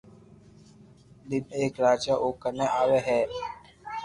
دن 1.29 1.43
ايڪ 1.57 1.73
راجا 1.85 2.13
او 2.23 2.27
ڪني 2.41 2.67
آوي 2.81 2.99
ھي 3.07 3.21